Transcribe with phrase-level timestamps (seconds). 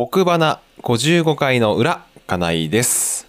[0.00, 3.26] 奥花55回の裏、金井です。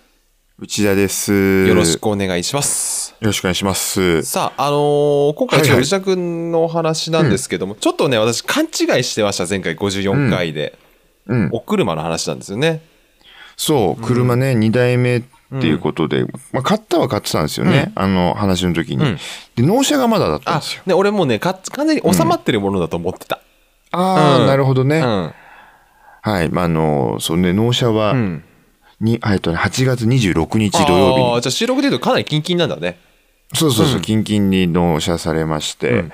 [0.60, 1.66] 内田です。
[1.66, 3.16] よろしよくお願いします。
[3.22, 4.22] ろしくお願いします。
[4.22, 10.78] さあ、あのー今回ちょ内田君のお話なんですけども、ちょっとね、私勘違いしてました、前回54回で。
[11.26, 11.50] うん。
[11.54, 12.82] お車の話なんですよね。
[13.58, 15.24] そう、車ね、2代目っ
[15.60, 17.94] ていうことで、まあ、買ったは買ってたんですよね。
[17.96, 19.04] あの、話の時に。
[19.04, 19.18] うん
[19.56, 23.40] で、納車がまだだったんあですよ。、ね、俺もうね、か完全に収まってるものだと思ってた。
[23.90, 25.34] ああ、うんなるほどね。
[26.30, 26.34] うん。
[26.36, 26.50] はい。
[26.50, 28.44] まあ、あの、そうね、納車は、うん。
[29.02, 31.32] に、えっとね、8月26日土曜日に。
[31.34, 33.00] あーじゃあ収録で言うとかなりキンキンなんだね。
[33.54, 36.12] そうそうそう、うんキンキンに納車されまして、うん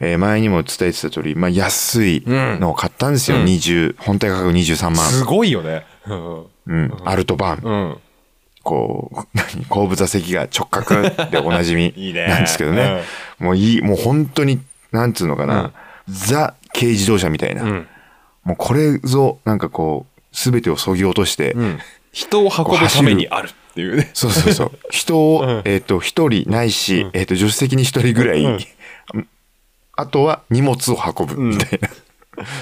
[0.00, 3.38] えー前にも伝えてた通り、まあ、安いのを買ったんですよ。
[3.38, 4.96] うん20、本体価格23万。
[4.96, 5.86] すごいよね。
[6.06, 6.44] うん。
[6.66, 6.96] うん。
[7.06, 7.60] アルトバン。
[7.62, 7.98] うん。
[8.62, 13.02] こう、 何後部座席が直角でおなじみ いいねなんですけどね。
[13.38, 14.60] もういい、もう本当に、
[14.92, 15.72] なんつうのかな、
[16.08, 17.62] ザ軽自動車みたいな。
[18.46, 18.50] うん。
[18.50, 21.78] もうこれぞ、なんかこう、すべてを削ぎ落として、うん。
[22.12, 24.10] 人を運ぶためにあるっていうね。
[24.14, 24.72] そうそうそう。
[24.90, 28.58] 人を、うんえっ、と、一人ないし、えっ、と、助手席に一人ぐらい、うん
[29.98, 31.88] あとは荷物を運ぶみたいな。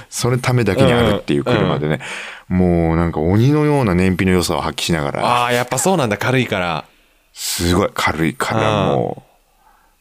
[0.09, 2.01] それためだけにあるっていう車でね、
[2.49, 6.85] もうなんか鬼のような燃費の良さを発揮しながら、ああ、やっぱそうなんだ、軽いから。
[7.33, 9.25] すごい軽いからも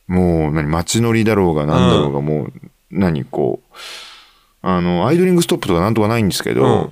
[0.08, 2.54] う、もう何、街乗りだろうがなんだろうがもう、
[2.92, 3.76] 何こう、
[4.64, 6.92] あの、アイドリングストップとかなんとかないんですけど、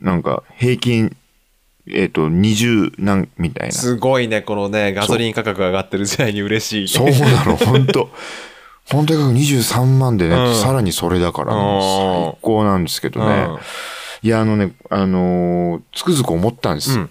[0.00, 1.16] なんか平均、
[1.88, 3.74] えっ、と、20何みたいな。
[3.74, 6.88] すごいね、このね、ガソリン価格が上がってる時代に嬉しい。
[6.88, 8.10] そうなの、 本当
[8.90, 13.46] 本当価格23万でね、うんさらにそれだから、もう最高なんですけどね。
[13.48, 13.58] うん
[14.22, 16.98] いや、あのね、あのーつくづく思ったんです。
[16.98, 17.10] うん。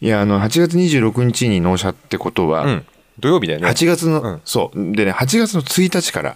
[0.00, 2.86] いや、あの、8月26日に納車ってことは、うん。
[3.18, 3.66] 土曜日だよね。
[3.68, 4.92] 8月の、うんそう。
[4.92, 6.34] でね、8月の1日から、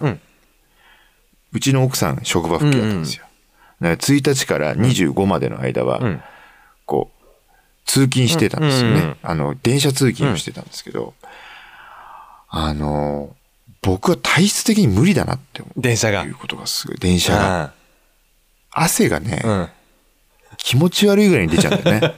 [1.53, 3.25] ううんちの奥さん職場復帰だったんですよ。
[3.81, 6.21] だから1日から25までの間は、うん。
[6.85, 7.23] こう、
[7.85, 8.95] 通勤してたんですよね。
[8.95, 11.13] うんうんうんあの、電車通勤をしてたんですけど、
[12.49, 13.35] あの、
[13.81, 16.23] 僕は体質的に無理だなって思電車が。
[16.23, 16.97] ういうことがすごい。
[16.97, 17.63] 電車が。
[17.63, 17.73] あ
[18.71, 19.69] 汗がね、あうん。
[20.57, 22.13] 気持ち悪いぐらいに出ちゃうんだよね。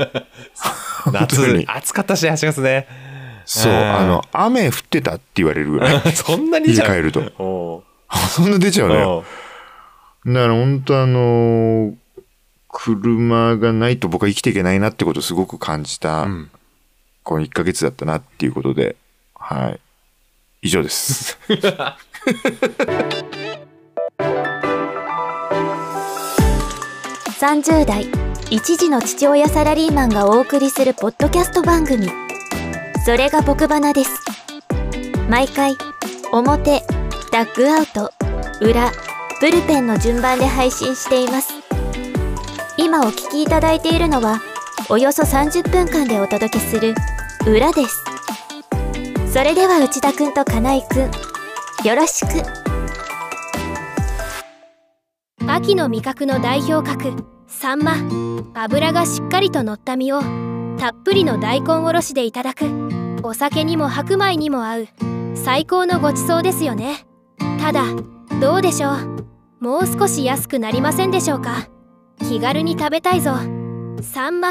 [1.11, 2.87] 夏に、暑かったし、8月ね。
[3.45, 6.01] そう、うんあの、雨降ってたって言われるぐらい。
[6.13, 7.83] そんなにじゃ帰ると。
[8.11, 9.23] おそんな出ちゃうのよ。
[10.25, 11.95] うだから本当あのー
[12.77, 16.51] 車がないと僕は生きていけないなってことをすごく感じた、うん。
[17.23, 18.97] この1ヶ月だったなっていうことで、
[19.33, 19.79] はい。
[20.61, 21.37] 以上です。
[27.39, 28.07] 30代
[28.49, 32.09] 一児の父親サラリーマンがお送りするポッドキャスト番組
[33.05, 34.11] それが僕花です
[35.29, 35.75] 毎回
[36.31, 36.81] 表
[37.35, 38.13] ダッグアウト
[38.61, 38.93] 裏
[39.41, 41.51] ブルペンの順番で配信しています。
[42.77, 44.39] 今お聞きいただいているのは
[44.87, 46.95] およそ30分間でお届けする
[47.45, 48.05] 裏です。
[49.33, 51.11] それでは内田くんと金井くん
[51.85, 52.41] よろしく。
[55.45, 57.95] 秋の味覚の代表格サンマ。
[58.53, 60.21] 油がしっかりと乗った身を
[60.79, 62.65] たっぷりの大根おろしでいただく。
[63.23, 64.87] お酒にも白米にも合う
[65.33, 67.05] 最高のごちそうですよね。
[67.65, 67.83] ただ
[68.39, 69.25] どうでしょう。
[69.59, 71.67] もう少し安くなりませんでしょうか。
[72.19, 73.31] 気軽に食べたいぞ。
[74.03, 74.49] サンマ。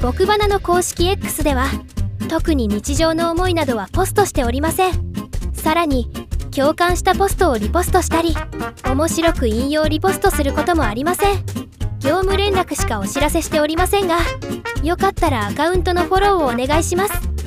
[0.00, 1.64] 僕花の公式 X では
[2.28, 5.12] 特に日常の思いなどはポストしておりません。
[5.54, 6.08] さらに
[6.54, 8.36] 共感したポストをリポストしたり
[8.88, 11.44] 面白く引用リポストすることもありません。
[11.98, 14.18] 業務連絡しかお知らせしておりませんが
[14.84, 17.37] よかったらアカウントのフォローをお願いします。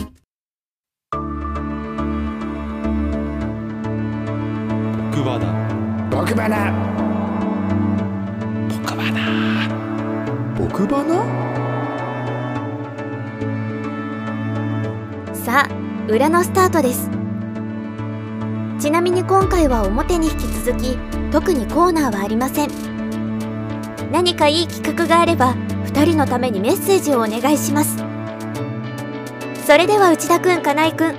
[5.21, 5.39] 奥花。
[6.09, 6.73] 僕花
[8.83, 9.05] 奥花。
[10.57, 11.23] 僕花
[15.35, 17.11] さあ裏のスタートです。
[18.79, 20.97] ちなみに今回は表に引き続き
[21.31, 22.69] 特にコーナーはありません。
[24.11, 25.53] 何かいい企画があれば
[25.85, 28.03] 2人のためにメッセージをお願いします。
[29.67, 31.15] それでは内田くん金井くん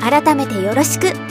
[0.00, 1.27] 改めてよろしく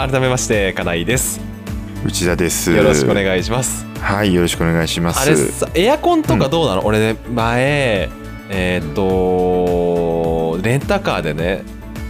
[0.00, 1.42] 改めまして、金井です。
[2.06, 2.70] 内田です。
[2.70, 3.84] よろしくおい願いします。
[4.00, 5.20] はい、よろしくお願いします。
[5.20, 8.08] あれさ、エアコンとかどうなの、俺ね、前、
[8.48, 11.64] えーっと、レンタカーでね、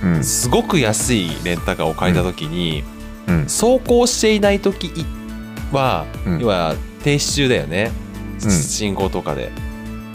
[0.05, 0.23] うん。
[0.23, 2.85] すごく安いレンタカーを借りた時に、
[3.27, 3.43] うん。
[3.43, 4.93] 走行していない時
[5.73, 7.91] は、うん要は停止中だよね、
[8.45, 9.51] うん信号とかで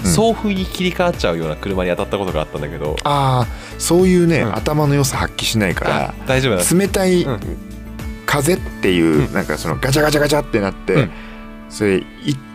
[0.04, 2.96] 送風に切り替わっちゃうような車に当たったことがあったんだけど。
[3.04, 3.48] ああ
[3.78, 4.56] そういうね、うん。
[4.56, 7.40] 頭の良さ発揮しないかあ大丈夫冷たいうん。
[8.26, 9.34] 風っていう、うん。
[9.34, 11.12] なんかそのガチャガチャガチャってなって、うん。
[11.70, 12.04] それ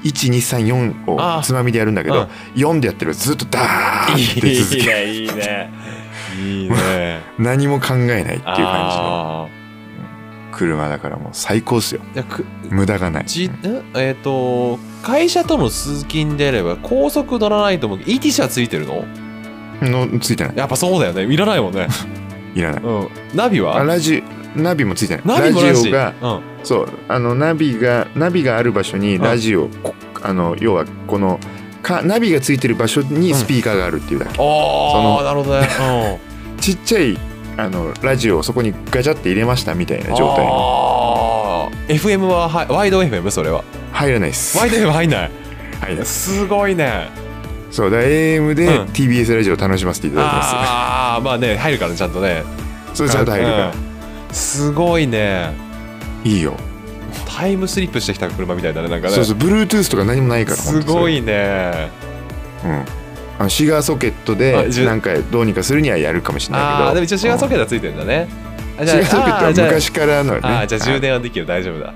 [0.05, 1.41] 1234あー。
[1.41, 5.09] をつまみでやるんだけど、4でやってるとずっとダーンって続ける。
[5.09, 5.71] いいねいいね。
[6.39, 7.21] いいね。
[7.39, 8.65] 何も考えないっていう感じの。
[8.67, 9.60] あ
[10.53, 12.01] 車だからもう最高っすよ。
[12.71, 13.27] 無駄がない。
[13.27, 13.59] じん
[13.95, 17.99] えっ、と会社との通勤であれば高速乗らないと思う。
[18.01, 19.05] ETC はついてるの？
[19.83, 20.57] のついてない。
[20.57, 21.25] やっぱそうだよね。
[21.25, 21.89] いらないもんね。
[22.55, 22.83] いらない。
[22.83, 23.09] うん。
[23.35, 23.77] ナビは？
[23.77, 24.23] あラジ
[24.57, 25.41] ナビもついてない。
[25.41, 25.89] ラジ。
[25.89, 26.41] オがうん。
[26.65, 29.23] そうあのナビがナビがある場所にん。
[29.23, 31.41] ラジオ、こあの要はこの
[31.83, 35.69] かナビがついてる場所にスピーカーがあるっていうだけ、あのあなるほどね、
[36.61, 37.19] ちっちゃい
[37.65, 41.95] あのラジオをそこにガチャって入れましたみたいなうん、状態あー。
[41.95, 43.65] FM ははワイド FM それは。
[43.93, 44.57] 入らないです。
[44.59, 45.31] ワイド FM 入んない。
[45.31, 45.31] 入
[45.81, 46.37] らないです。
[46.37, 47.09] すごいね。
[47.71, 48.83] そうだ AM でうん。
[48.87, 52.43] TBS ラジオを楽しませていただきます、ああまあね入るからねちゃんとね。
[52.95, 54.35] それちゃんと入るから、うん。
[54.35, 55.53] すごいね。
[56.25, 56.55] いいよ、
[57.27, 59.15] タイムスリップしてきた車みたいだねなんかね。
[59.15, 61.91] そうそう Bluetooth とか何もないからすごい、いね。
[62.65, 62.85] うん、
[63.41, 66.85] あのシガーソケットあでなんかどうにかするにはやるかもしれないけど。
[66.85, 68.29] ああでも一応シガーソケットはついてるんだね、
[68.79, 70.41] あシガーソケットは昔からのね。
[70.43, 71.01] ああじゃあ充はい。
[71.01, 71.47] 電はできる。
[71.47, 71.95] 大丈夫だ。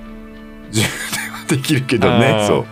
[1.47, 2.47] できるけどあねー。
[2.47, 2.67] そう。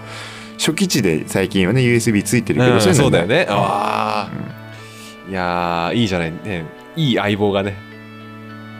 [0.58, 3.46] 初期値で最近はね USB ついてるけど、うんそうだよね。
[3.50, 6.32] ああ、いやーいいじゃない。
[6.32, 6.64] ね
[6.96, 7.76] いい相棒がね。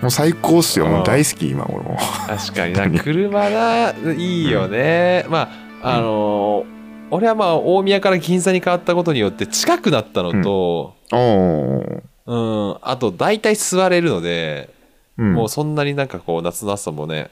[0.00, 0.87] もう最高っすよ。
[0.87, 1.99] うんもう大好き今俺も。
[2.29, 3.03] 確かにな。
[3.03, 5.50] 車がいいよね、ま
[5.83, 6.81] ああのー
[7.12, 12.37] 俺はまあ大宮から銀座に変わったことによって近くなったのと、おーう
[12.73, 14.70] ん、あと大体座れるので、
[15.19, 15.35] うん。
[15.35, 17.31] もうそんなになんかこう夏の朝もね、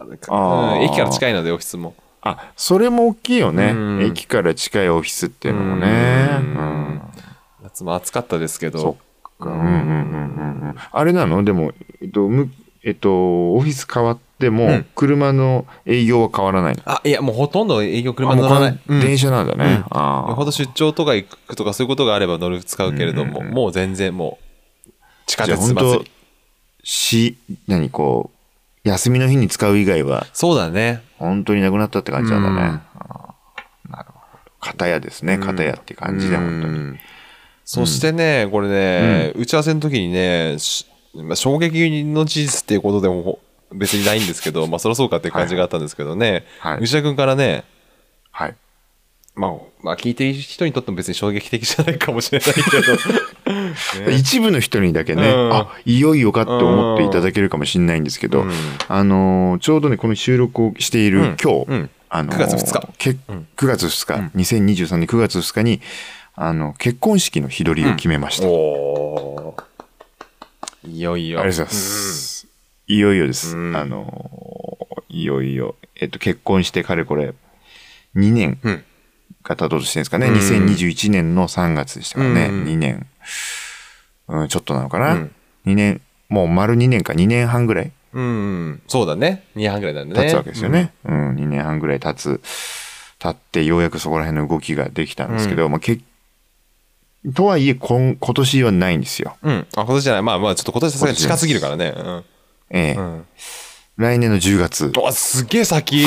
[0.00, 0.12] うん
[0.82, 1.94] 駅から近いのでオフィスも。
[2.22, 4.02] あそれも大きいよね、うん。
[4.02, 6.28] 駅から近いオフィスっていうのもね。
[6.40, 6.46] うん。
[6.46, 6.60] う
[6.94, 7.02] ん。
[7.62, 8.78] 夏も暑かったですけど。
[8.78, 8.94] そっ
[9.38, 9.50] か。
[9.50, 10.74] うんうんうんうんうん。
[10.90, 11.44] あれなの？
[11.44, 12.50] でもえっとむ
[12.82, 14.86] えっとオフィス変わっても、うん。
[14.94, 16.82] 車の営業は変わらないの。
[16.84, 18.78] あ、いやもうほとんど営業車乗らない。
[18.86, 19.00] うん。
[19.00, 19.84] 電車なんだね、うん。
[19.90, 23.48] あよほど出張とか行くとかそういうことがあれば乗る使うけれども、うんうん。
[23.48, 24.38] うんもう全然も
[24.86, 24.90] う
[25.26, 26.10] 地下じゃあ本祭り。
[26.84, 27.36] し
[27.68, 28.30] 何こ
[28.84, 31.02] う休みの日に使う以外はそうだね。
[31.18, 32.66] 本当になくなったって感じなんだね、うん。
[32.66, 34.14] あーなるほ
[34.44, 34.52] ど。
[34.60, 35.38] 片屋ですね。
[35.38, 36.74] 片屋って感じで、本当に。
[36.74, 36.98] うん。
[37.64, 43.38] そしてね、これね、打ち合わせの時にね、しまあ、衝撃の事実っていうことでも
[43.74, 46.80] 別にないんですけど、まあそりゃそうかっていう感じがあったんですけどね、はい。
[46.80, 47.64] 内田君からね、
[48.30, 48.56] はい。
[49.34, 49.52] まあ、
[49.82, 52.92] まあ聞いてる人にとっても別に衝撃的じゃないかもしれないけど、
[54.10, 54.14] ね。
[54.14, 55.52] 一部の人にだけね、うん。
[55.52, 58.52] あいよいよかって思っていただけるかもしれないんですけど、うん。
[58.88, 61.36] あのーちょうどねこの収録をしているうん。
[61.42, 61.90] 今日、うん。
[62.10, 62.88] あのー9月2日。
[62.98, 63.46] けうん。
[63.56, 65.80] 9月2日、2023年9月2日に
[66.34, 68.50] あの結婚式の日取りを決めました、い
[71.00, 71.40] よいよ。
[71.40, 72.31] ありがとうございます、
[72.94, 73.76] いよいよです、うん。
[73.76, 77.34] あのーいよいよ、えっと、結婚してかれこれ
[78.16, 78.84] 2年うん。
[79.42, 80.34] が経とうとしてるんですかね、うん。
[80.34, 82.64] 2021年の3月でしたからね、うん。
[82.64, 83.06] 2年、
[84.28, 85.34] うん、ちょっとなのかな、うん。
[85.66, 87.12] 2年もう丸2年か。
[87.12, 88.26] 2年半ぐらいうん、う
[88.70, 89.44] ん、そうだね。
[89.56, 90.22] 2半ぐらいなんでね。
[90.22, 91.34] 経つわけですよね、うん。
[91.34, 92.40] 2年半ぐらい経つ。
[93.18, 96.00] 経ってようやくそこら辺の動きができたんですけど、まあ、け
[97.34, 99.52] とはいえ今今年はないんですよ、うん。
[99.52, 99.66] うん。
[99.76, 100.22] あ、今年じゃない。
[100.22, 101.94] まあまあ、ちょっと今年さすがに近すぎるからね。
[101.96, 102.24] うん。
[102.72, 103.26] ええうん。
[103.96, 106.06] 来年の10月あ、すげえ先。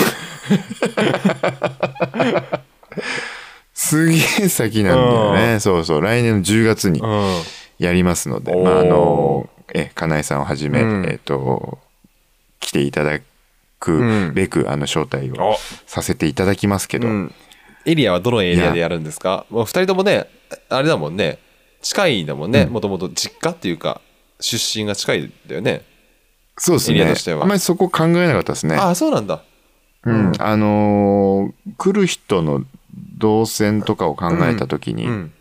[3.73, 7.41] すげえ先なんだよね、そうそう来年の10月にうん。
[7.77, 11.79] やりますので、まああのえかなえさんをはじめ、うんえっ、と
[12.59, 13.23] 来ていただう
[13.79, 15.55] くんべく、あの招待をお
[15.85, 17.33] させていただきますけど、うん。
[17.85, 19.45] エリアはどのエリアでやるんですか？
[19.49, 20.27] もう二人ともね、
[20.69, 21.39] あれだもんね。
[21.81, 22.65] 近いんだもんね。
[22.65, 24.01] もともと実家っていうか、
[24.39, 25.83] 出身が近いんだよね。
[26.57, 29.43] そうですねあんまりそこ考えなかったですねああ、そうなんだ。
[30.03, 32.63] うん、あのー来る人の
[33.17, 35.33] 動線とかを考えた時に、うん。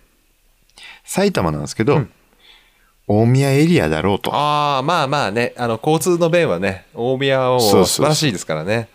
[1.05, 2.11] 埼玉なんですけど、うん
[3.07, 5.53] 大宮エリアだろうと、ああ、まあまあね。
[5.59, 8.89] あの、交通の便はね、大宮は素晴らしいですからね。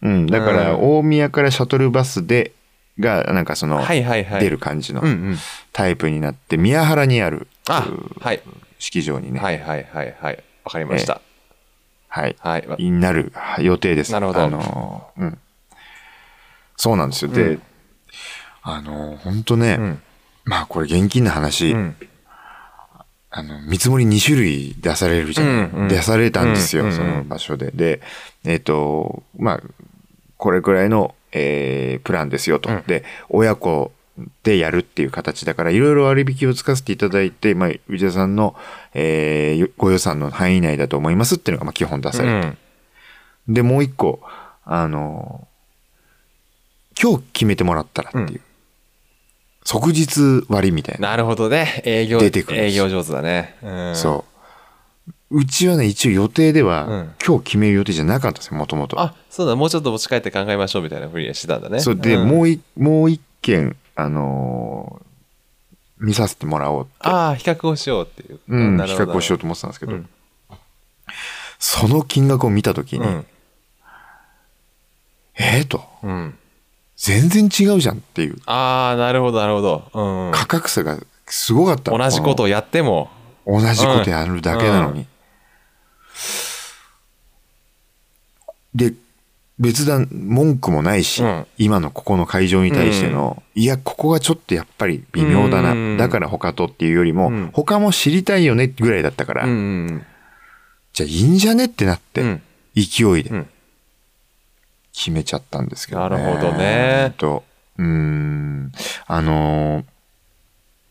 [0.00, 2.52] うん、だからうん大宮からシャトルバスで
[2.98, 4.40] がなんかそのはいはいはい。
[4.40, 5.38] 出る感じのうんうん。
[5.74, 8.40] タイプになって宮原にあるあう、はい。
[8.78, 10.42] 式場にね、はいはいはいはい。
[10.64, 11.20] わかりました。
[12.10, 12.66] はい、はい。
[12.66, 14.12] わになる予定です。
[14.12, 15.38] なるほどあのーうん。
[16.76, 17.30] そうなんですよ。
[17.30, 17.62] で、うん
[18.62, 20.02] あのー、本当ね、うん。
[20.44, 21.96] まあこれ現金の話、うん。
[23.30, 27.70] あの、見積もり2種類出されるじゃない、うんうん出されたんですよ、うんうんその場所で。
[27.70, 28.00] で、
[28.44, 29.60] えっ、と、まあ、
[30.36, 32.68] これくらいの、えープランですよと。
[32.68, 33.92] うんで、親子
[34.42, 38.54] でやるっていう形だから、いろいろ割引をつかせていただいて、まあ、内田さんの、
[38.94, 42.58] えーご予算の範囲内だと思いますっていうのが、まあ、基本出されて、うん
[43.48, 44.20] で、もう一個、
[44.64, 45.48] あの、
[47.00, 48.40] 今日決めてもらったらっていう、うん
[49.62, 51.10] 即日割みたいな。
[51.10, 51.82] なるほどね。
[51.84, 53.56] 営業、出てくる営業上手だね。
[53.62, 54.24] うん、そ
[55.30, 55.38] う。
[55.38, 59.00] うちはね、一応予定では、うん今日決める予定じゃなかったんですよ、もともと。
[59.00, 61.80] あ、そうだ、もうちょっと持ち帰って考えましょうみたいなふうにしてたんだね。
[61.80, 65.10] そうで、んもうい、もう一件、あのー
[66.00, 66.92] 見させてもらおうって。
[67.00, 68.40] ああ、比較をしようっていう。
[68.48, 70.08] うん、比較をしようと思ってたんですけど、うん
[71.58, 73.26] その金額を見たときに、うん。
[75.38, 76.38] えーと、うん。
[76.96, 79.90] 全然違うじゃんっていうああ、なるほど、なるほど。
[79.92, 80.32] うん。
[80.32, 83.10] 価格差がすごかったの同じことをやっても。
[83.46, 85.06] 同じことやるだけなのに。
[88.74, 88.94] で、
[89.60, 95.72] 別段文句もないし、うん今のここの会場に対しての、いや、ここがちょっとやっぱり微妙だな。
[95.72, 99.54] うんだから他とっていうよりも、うん他も知りたいよねぐらいだったから、うんう
[99.92, 100.06] ん
[100.92, 102.42] じゃあいいんじゃねってなって、うん。
[102.74, 103.46] 勢いでうん
[104.92, 106.16] 決めちゃったんですけどね。
[106.16, 107.44] なるほどねと
[107.78, 108.72] うーん。
[109.06, 109.84] あのー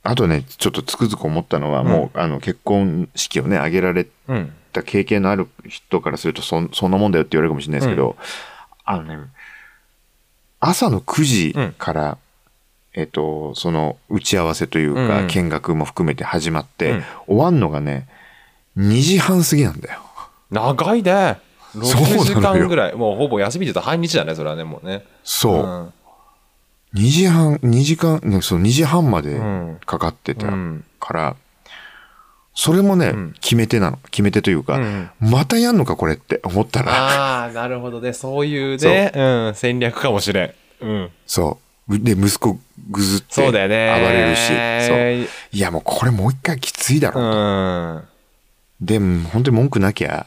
[0.01, 4.53] あとね、ちょっとつくづく思ったのは、うんもう、あの、結婚式をね、挙げられうん。
[4.71, 8.15] た経験のある人からするとそん、そんなもんだよって言われるかもしれないですけど、
[8.91, 9.17] あのね、
[10.59, 12.17] 朝の9時から、
[12.95, 18.07] えっと、その打ち合わせというか、うん見学も含めて始まって、うん終わんのがね、
[18.77, 20.01] 2時半過ぎなんだよ。
[20.49, 21.39] 長いね。
[21.73, 22.95] そう6時間ぐらい。
[22.95, 25.05] もうほぼ休みで言うと半日だね、それはね、もうね。
[25.23, 26.97] そう。
[26.97, 31.35] ん2時半、2時間、ね、そう、2時半までうんかかってたうんから、
[32.61, 33.99] それもね、うん決め手なの。
[34.11, 38.11] 決め手というか、うんまたやんのかこれって思ったら、ああ、なるほどね。
[38.11, 40.43] そういうね、うん、戦略かもしれ
[40.81, 40.85] ん。
[40.85, 41.09] うん。
[41.25, 41.97] そう。
[41.99, 43.75] で、息子ぐずって暴そうだよね。
[44.11, 44.47] れるし、
[44.87, 45.57] そう。
[45.57, 47.99] いや、もうこれもう一回きついだうろうと。
[47.99, 48.03] ん。
[48.81, 50.25] で、本当に文句なきゃ、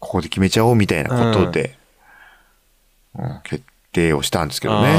[0.00, 1.78] ここで決めちゃおうみたいなことで、
[3.14, 4.92] うん決定をしたんですけどね。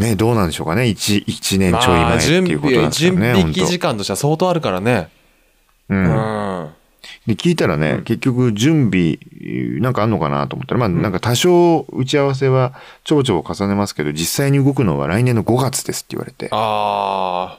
[0.00, 0.86] あね、どうなんでしょうかね。
[0.86, 3.20] 一一年ーちょい前ってまあ準いうことなん備、ですよね。
[3.20, 5.08] 準備期本当時間としては相当あるからね。
[5.88, 5.94] う。
[5.94, 6.74] うんん。
[7.26, 9.18] で、聞いたらね、うん結局準備、
[9.80, 16.48] なんかあんのかなと思ったら、まあなんか多少打ち合わせはちょぼちょぼ重ねますけど、実際に動くのは来年の5月ですって言われて。
[16.50, 17.58] あ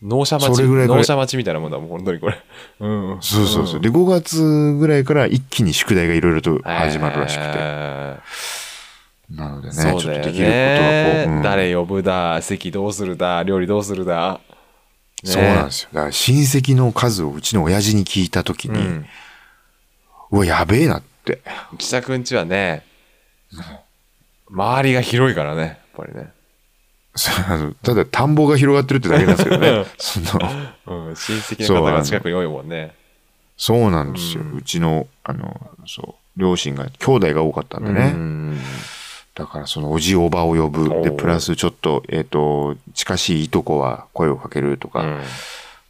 [0.00, 2.40] 納車待ち、それぐらい納車待ちみたいなもんだもん、本当にこれ。
[2.80, 3.18] うん。
[3.20, 3.78] そうそうそう。
[3.80, 7.52] んで、5月ぐらいから一気に宿題がいろいろと始まるらしくて。
[7.56, 8.16] え
[9.30, 11.24] なのでね、ーそうだよちょっとできることはこう、ね。
[11.28, 14.40] うん誰呼ぶだ、席どうするだ、料理どうするだ。
[15.22, 15.88] ねそうなんですよ。
[15.92, 19.06] だから親戚の数をうちの親父に聞いたときに、うん。
[20.30, 21.42] うわ、やべえなって。
[21.74, 22.84] 内田くんちはね、
[24.50, 26.32] 周りが広いからね、やっぱりね。
[27.82, 29.84] ただ田んぼが広がってるってだけなんですけどね。
[29.98, 32.94] そのうん、親戚の方が近くに多いもんね。
[33.56, 34.42] そうなんですよ。
[34.42, 38.12] うんうちの、あの、そう、両親が、兄弟が多かったんでね。
[38.14, 38.60] うん
[39.38, 41.02] だからそのおじおばを呼ぶ。
[41.02, 45.20] で、プラスちょっと、えっ、と、近しいいとこは声をかけるとかうん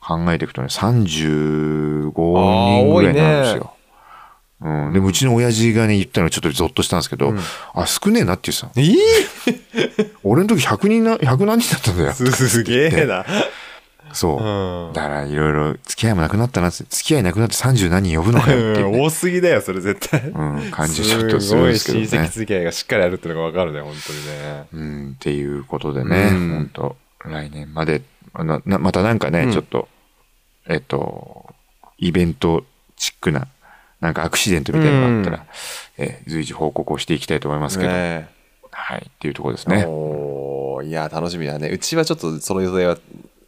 [0.01, 3.75] 考えていくとね、35人ぐらいなんですよ。
[4.61, 4.93] うん。
[4.93, 7.39] でもうちの親父がね、言ったのちょっとゾッとしたんですけど、うん
[7.75, 8.73] あ、少ねえなって言ってたの。
[8.77, 12.13] えー 俺の時100人な、100何人だったんだよ。
[12.13, 13.25] すげえな。
[14.13, 14.43] そう。
[14.43, 20.29] うんだからいろいろ付き合いもなくなったなって、付き合いなくなって30何人呼ぶのかよっていうね、多すぎだよ、それ絶対。
[20.29, 22.29] うん、感じちょっとするんですけどごい親戚ね。
[22.29, 24.67] 付き合いがしっかりあるっていうのがわかるね、本当にね。
[24.73, 29.89] うん、っていうことでね、うん本当来年まで、あのなまたなんかね、うんちょっと、
[30.67, 31.55] えっと、
[31.99, 32.65] イベント
[32.97, 33.49] チックな、
[34.01, 35.45] なんかアクシデントみたいなのがあったら、うん
[35.99, 38.29] えー随時報告をしていきたいと思いますけど、ね
[38.71, 39.85] はい、っていうところですね。
[39.87, 41.69] おーいや、楽しみだね。
[41.69, 42.97] うちはちょっとその予定は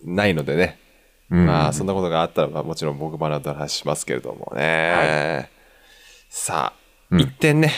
[0.04, 0.78] ないのでね。
[1.30, 5.48] うんまあ、そんなことがあったら、まあもちろん僕もの話しますけれどもね。
[6.28, 6.80] さあ、
[7.10, 7.72] うん一点ね、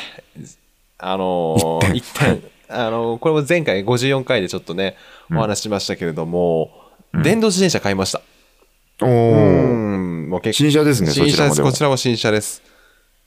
[0.98, 2.42] あのー、一点。
[2.68, 4.96] あのーこれも前回54回でちょっとね、
[5.30, 6.70] お話ししましたけれども、
[7.22, 8.22] 電動自転車買いました。
[9.02, 11.62] おもう結新車ですね新車です。
[11.62, 12.62] こちらも新車です。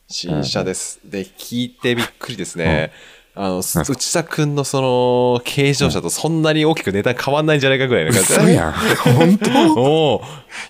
[0.08, 1.00] 新車です。
[1.04, 2.92] で、聞いてびっくりですね。
[3.38, 8.72] あの、す内田くんのその、軽自動車とそんなに大きく値段変わんないんじゃないかぐらいの感じ嘘やん。
[8.72, 9.74] 本当？
[9.82, 10.22] おお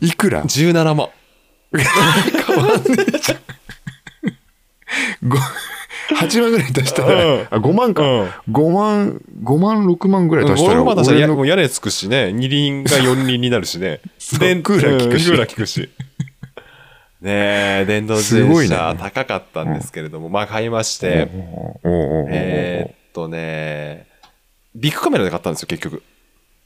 [0.01, 1.09] いくら？17万。
[5.27, 5.37] ご
[6.15, 8.03] ?8 万ぐらい出したら、うんあ、5万か。
[8.03, 14.01] うん5万、5万、6万ぐらい出したら、俺まだしたら屋根つくしね、二輪が四輪になるしね。
[14.39, 15.89] でクーラー効くしうんクーラー効くし。
[17.21, 21.29] ねえ、電動自転車ね高かったんですけれども、まあ買いまして、
[22.25, 24.07] えーっとね、
[24.75, 26.03] ビッグカメラで買ったんですよ、結局。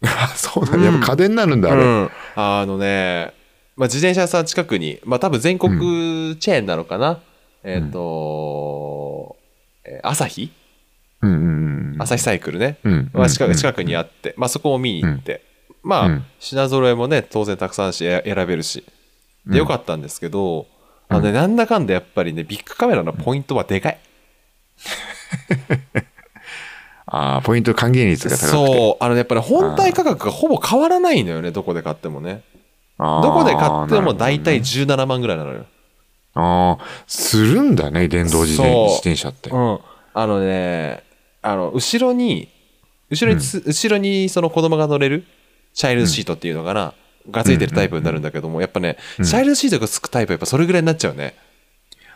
[0.03, 0.85] あ そうなんだ。
[0.85, 1.81] やっぱ家電になるんだ、あれ。
[1.81, 3.33] うんあのね、
[3.75, 7.19] まあ、自転車屋さん近くに、まあ多分全国チェーンなのかな。
[7.63, 9.37] えっ、と、
[9.85, 10.51] えー朝日
[11.21, 12.01] うんうんうん。
[12.01, 12.77] 朝日サイクルね。
[12.83, 15.41] うんまあ、近うんく近くにあって、まあそこを見に行って、
[15.83, 18.83] まあ、うん品揃えもね、当然たくさんしえ選べるし、
[19.45, 20.67] で、よかったんですけど、
[21.07, 23.99] あのね、なんだかんだやっぱりね、ビッグカメラのポイントはでかい。
[27.11, 28.51] ああ、ポイント還元率が高くて。
[28.51, 32.43] そう、あのね、やっぱり本体価格がほぼ変わらないのよね、どこで買ってもね。
[32.99, 35.65] あーどこで買っても大体なる17万ぐらいなのよ。
[36.35, 39.49] ああ、するんだね、電動自転そう自転車って。
[39.49, 39.79] うん。
[40.13, 41.03] あのね、
[41.41, 42.49] あの、後ろに、
[43.09, 45.25] 後ろにつ、後ろにその子供が乗れる
[45.73, 46.93] チャイルドシートっていうのかな、
[47.31, 51.35] がついてるタイプになるんだけども、やっぱね、チャイルドシートがつくタイプはやっぱそれぐらいになっちゃうね。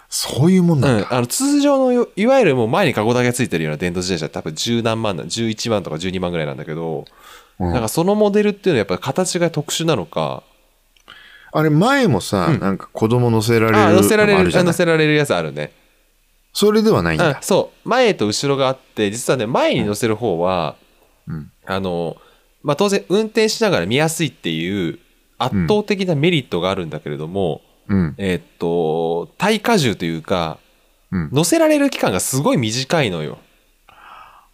[0.09, 1.09] そういうもんうなんだ。。
[1.09, 7.05] んあの、通常のよ、いわゆるもう前にカゴだけついてるような電動自転車多分十何万な、11万とか12万ぐらいなんだけど、
[7.59, 10.43] うんなんかそのモデルっていうのはやっぱ形が特殊なのか、
[11.51, 15.71] あれ、前もさ、なんか子供乗せられるあ、乗せられる、あ乗せられるやつあるね。
[16.53, 17.37] それではないんだ。
[17.37, 20.75] あそう前と後ろがあって実はね前に乗せる方は、
[21.27, 22.17] うんあの、
[22.63, 24.99] まあ、当然運転しながら見やすいっていう
[25.37, 28.15] 圧倒的なメリットがあるんだけれども、うん。
[28.17, 30.57] えーっと耐荷重というか
[31.11, 31.29] うん。
[31.31, 33.37] 乗せられる期間がすごい短いのよ。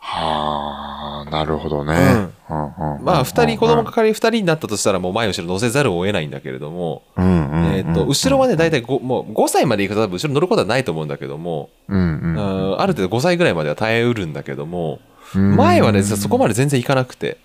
[0.02, 2.30] はあ、なるほどね。
[2.50, 15.00] まあ2人子供が仮に2人になったとしたらもう前後ろ乗せざるを得ないんだけれども、うんうんうんえーっと後ろはね大体ごもう5歳までいくと多分後ろ乗ることはないと思うんだけども、うんうんうんある程度5歳ぐらいまでは耐えうるんだけども、
[15.36, 17.38] うん前はねそこまで全然いかなくて。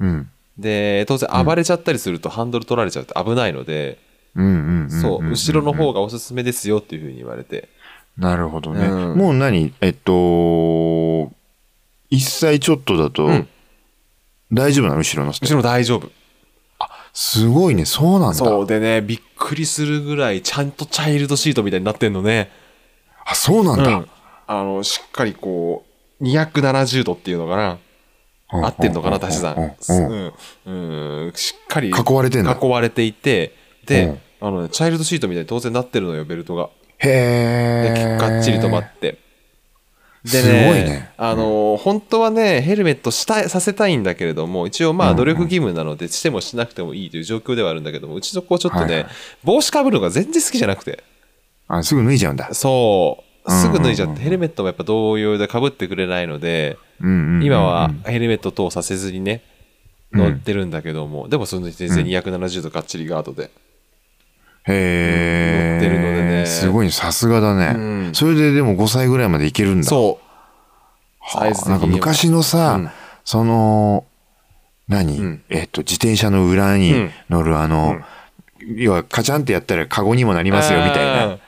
[0.00, 0.30] うん。
[0.58, 3.98] で当然暴れちゃったりするとハンドル取られちゃうって危ないので、
[4.34, 7.68] うんうんうんそう後ろの方がおすすめですよっていうふうに言われて。
[8.16, 8.86] なるほどね。
[8.86, 9.18] うん。
[9.18, 9.74] もう何？
[9.80, 11.30] えっと、1
[12.20, 13.48] 歳ちょっとだとん、
[14.52, 14.98] 大丈夫なの？
[14.98, 16.10] 後ろの後ろ大丈夫。
[17.12, 18.34] すごいね、そうなんだ。
[18.34, 22.50] そうでねびっくりするぐらいちゃんとチャイルドシートみたいになってんのね。
[23.24, 23.88] あ、そうなんだ。
[23.88, 24.08] うん。
[24.46, 25.84] あのしっかりこ
[26.20, 27.70] う270度っていうのかな。
[27.72, 27.78] うん
[28.48, 29.74] 合ってんのかな足し算。
[30.66, 31.32] うん。
[31.34, 32.58] しっかり囲われてんだ。
[32.60, 33.86] 囲われていてうん。
[33.86, 36.70] であのねチャイルドシートみたいに当然なってるのよベルトが。
[36.98, 37.94] へえ。
[37.94, 39.18] でがっちり止まって。
[40.24, 41.10] でね、すごいね。
[41.16, 45.16] あの、本当はね、ヘルメットしたさせたいんだけれども、一応まあうん。
[45.16, 49.12] 努力義務なので、してもしなくてもいいという状況ではあるんだけども、うちの子ちょっとね、はいはい。
[49.44, 51.04] 帽子かぶるのが全然好きじゃなくて、
[51.68, 52.52] あ、すぐ脱いじゃうんだ。
[52.54, 59.42] そう、すぐ脱いじゃって、ヘルメットもやっぱ同様でかぶってくれないので、今はヘルメット等させずにね、
[60.12, 63.44] 乗ってるんだけども、でもその全然270度がっちりガードで。
[63.44, 63.48] へ
[64.68, 65.70] え。
[65.72, 67.74] 乗ってるのでねすごいね、さすがだね。
[67.76, 67.80] う
[68.10, 69.86] んそれででも5歳ぐらいまでいけるんだ。
[69.86, 70.26] そう。
[71.20, 72.90] はあなんか昔のさ、うん
[73.24, 74.04] その、
[74.86, 78.00] 何、うんえっと、自転車の裏にうん乗るあの、
[78.76, 81.26] 要はカチャンってやったらカゴにもなりますよみたいな。
[81.26, 81.40] うん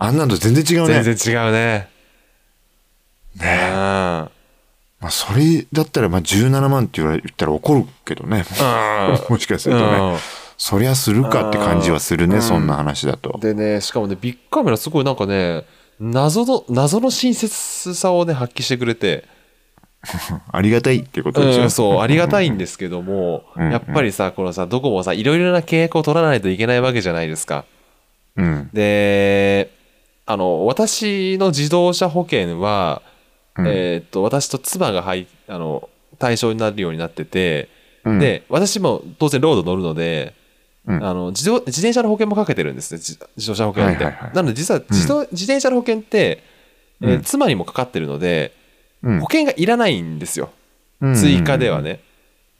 [0.00, 1.02] あんなんと全然違うね。
[1.02, 1.88] 全然違うね。
[3.34, 4.17] ね
[5.00, 8.44] まあ、それだったら、まあ、17万って言われ言ったら怒るけどね。
[9.28, 10.18] もしかするとね。
[10.56, 13.38] そりゃするかって感じはするね、うんそんな話だと。
[13.40, 15.64] でね、しかもね、ビッグカメラすごいなんかね、
[16.00, 19.24] 謎の、謎の親切さをね、発揮してくれて、
[20.50, 21.62] ありがたいってことでしょ。
[21.62, 27.64] うん、そう、ありがたいんですけども、うんやっぱりさ、このさ、どこもさ、いろいろな契約を取らないといけないわけじゃないですか。
[28.36, 28.70] うん。
[28.72, 29.70] で、
[30.26, 33.02] あの、私の自動車保険は、
[33.58, 37.68] うんえーっと、私と妻が入あの、対象になるようになってて、
[38.04, 40.34] うん、で、私も当然ロード乗るので、
[40.86, 44.04] うんあの自動自転車の保険もかけてるんですね、自自動車保険って。
[44.04, 46.42] はいはいはいなので実は自動、自転車の保険って、
[47.02, 48.54] えーうん妻にもかかってるので、
[49.02, 50.50] うん保険がいらないんですよ、
[51.00, 51.82] うん追加では。
[51.82, 52.00] ね。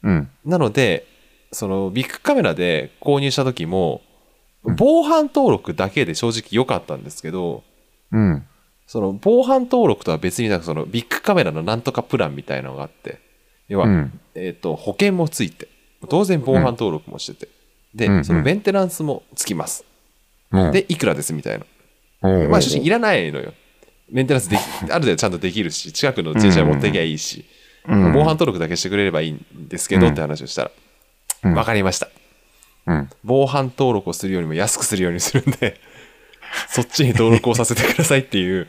[0.02, 0.30] うん。
[0.44, 1.06] なので、
[1.52, 4.02] そのビッグカメラで購入した時も、
[4.76, 7.62] 防犯登録だけで正直良かったんですけど、
[8.12, 8.44] うん。
[8.88, 13.20] その防犯登録とは別になんかそのビッグカメラのなんとかプランみたいなのがあって、
[13.68, 15.68] 要は、うんえっ、と、保険もついて、
[16.08, 17.52] 当然防犯登録もしてて、
[17.94, 19.84] で、うんそのメンテナンスもつきます。
[20.52, 21.66] うん、で、いくらですみたいな。
[22.30, 23.52] うん、まあ、正直いらないのよ。
[24.10, 27.44] メンテナンスでき、 ある程度ちゃんとできるし、近くの自転車持ってきゃいいし、
[27.86, 30.70] うん防犯登録だけしてくれればいいんですけど、うんって話をしたら、
[31.44, 32.08] うんわかりました。
[32.86, 33.10] うん。
[33.22, 35.78] 防犯登録をするよりも安くするようにするんで、
[36.68, 38.68] そっちに登録をさせてくださいっていう、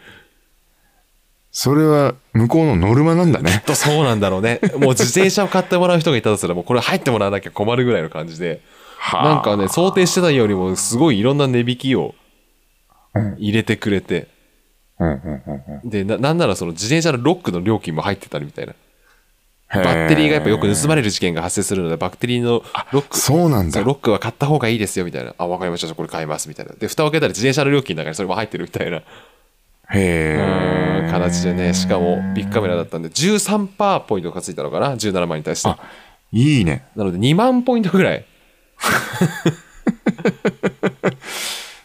[1.52, 3.64] それは向こうのノルマなんだね。
[3.66, 4.60] とそうなんだろうね。
[4.78, 8.62] もう自転車を買ってもらう人がいたとすら、もうこれ入ってもらわなきゃ困るぐらいの感じで、
[8.98, 9.30] はあ。
[9.36, 12.16] なんかね、想定してたよりもすごいいろんな値引きを
[13.16, 13.36] うん。
[13.40, 14.28] 入れてくれて、
[15.84, 18.74] でななんならその自転車のロックの料金も入ってたりみたいな。
[18.74, 18.76] へ
[19.72, 23.84] バッテリーがやっぱよく盗まれる事件が発生するのでバッテリーのロックそうなんだ。
[23.84, 25.36] ロックは買った方がいいですよみたいな。
[25.38, 25.94] あ分かりました。
[25.94, 26.74] これ買いますみたいな。
[26.74, 28.98] で蓋を開けたら自転車の料金の中にそれも入ってるみたいな。
[28.98, 29.04] へ
[29.92, 35.70] えうん形でねしかもビッグカメラだったんで13%ポイントがついたのかな？17万に対して。
[35.70, 35.78] あ
[36.32, 36.86] いいね。
[36.96, 38.26] なので2万ポイントぐらい。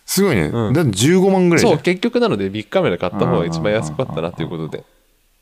[0.07, 0.73] すごいね、うん。
[0.73, 4.85] だって15万ぐらいそう結局なのでビッグカメラ買った方が一番安かったなということで。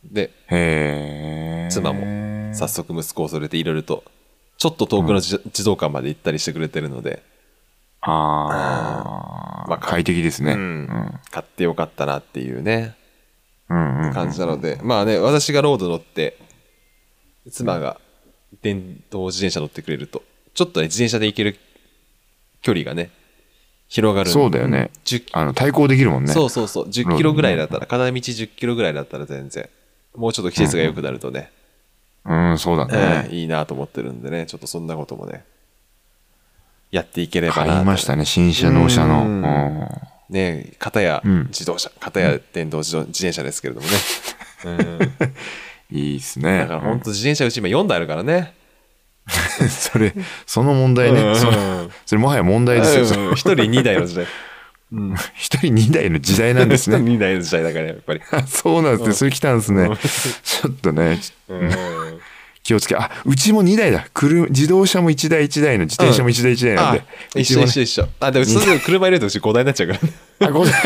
[0.05, 4.05] でへえ妻も早速息子を連れていろいろと
[4.59, 7.23] ちょっと遠くのじ児童館まで行ったりしてくれてるので、
[8.01, 10.53] ああ、まあ快適ですね。
[10.53, 10.83] ううん。
[10.85, 11.21] ん。
[11.31, 12.97] 買ってよかったなっていうね。
[13.69, 14.13] うんうん。
[14.13, 16.39] 感じなので、まあね私がロード乗って
[17.51, 18.01] 妻が
[18.61, 20.23] 電動自転車乗ってくれると
[20.55, 21.59] ちょっとね自転車で行ける
[22.61, 23.11] 距離がね
[23.89, 24.91] 広がるそうだよね。
[25.05, 26.33] 10あの、対抗できるもんね。
[26.33, 26.89] そうそうそう。
[26.89, 29.69] 10キロぐらいだったら片道10キロぐらいだったら全然。
[30.17, 31.51] もうちょっと季節が良くなるとね、
[32.25, 33.27] うん、そうだね。
[33.29, 35.45] ええいいなと思ってるんでねちょっとそんなこともね
[36.91, 39.25] やっていければな買いましたね、新車納車の。
[39.25, 39.89] ううんん。
[40.29, 43.93] ね片やうん自動車、片や電動自動自転車ですけれどもね、
[45.91, 46.61] うん、 いいっすね。
[46.61, 48.55] だから本当自転車うち今4台あるからね
[49.61, 50.13] うん それ、
[50.47, 51.35] その問題ね。
[51.37, 51.51] そ
[52.07, 53.07] それもはや問題ですよ。
[53.07, 54.27] その1人2台の時代
[55.35, 56.97] 一人二台の時代なんですね。
[56.97, 59.13] 2台の時代だからやっぱり、あそうなんですね。
[59.15, 59.89] それ来たんですね。
[60.43, 62.12] ちょっとね、ちうん
[62.63, 62.95] 気をつけ。
[62.97, 64.07] あ、うちも2台だ。
[64.15, 66.99] 車自動車も1台1台の、自転車も1台1台なんあで。
[67.37, 70.73] う一緒一緒一緒あでもそれで車入れるとうち5台になっちゃうからねあ、ごめん。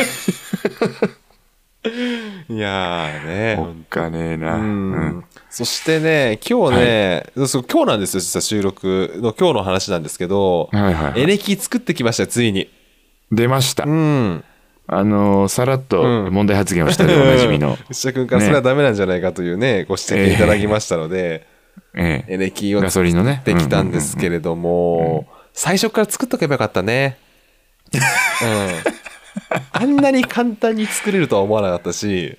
[2.48, 4.56] いやーねおっかねえな。
[4.56, 5.24] ううんん。
[5.50, 12.70] そしてね今日ね、そう今日なんですよ実は収録の今日の話なんですけど、はいはいはいエレキ作ってきましたよついに
[13.32, 13.88] 出ましたう。
[13.88, 14.44] ん
[14.88, 17.76] あのー、さらっとうん問題発言をしたでおなじみの。
[17.90, 21.46] 内田君からそれはダメなんじゃないかというねご指摘いただきましたので、え
[21.94, 22.24] え。
[22.28, 27.18] エレキを作ってきたんですけれども、最初から作っとけばよかったね。
[27.92, 28.00] うん。
[29.72, 32.38] あんなに簡単に作れるとは思わなかったし、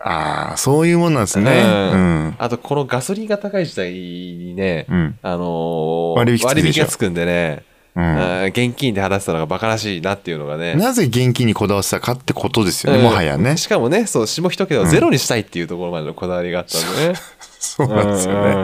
[0.00, 1.50] ああ、そういうもんなんですね。
[1.50, 2.36] ううんん。
[2.38, 5.18] あとこのガソリンが高い時代にね、うん。
[5.22, 7.64] あのー割引がつくんでね、
[7.96, 10.74] 現金で払ってたのがバカらしいなっていうのがね。
[10.74, 13.56] なぜ現金にこだわってたかってことですよね、うんもはやね。
[13.56, 17.14] しかもね、そう、下一桁をゼロにしたいっていうところまでのこだわりがあったんでね。
[17.60, 18.54] そう なんですよね。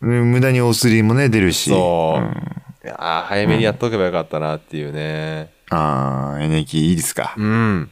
[0.00, 0.20] ね。
[0.22, 1.70] 無駄にお釣りもね、出るし。
[1.70, 2.20] そう。
[2.20, 2.24] ん
[2.84, 5.50] いやー早めにやっとけばよかったなっていうね。
[5.70, 7.34] ああ、エネキいいですか。
[7.36, 7.90] うん。